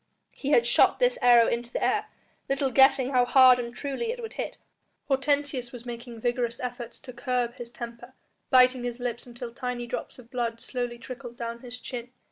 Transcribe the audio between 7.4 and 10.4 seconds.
his temper, biting his lips until tiny drops of